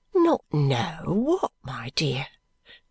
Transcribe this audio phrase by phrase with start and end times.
[0.15, 2.25] "Not know what, my dear?"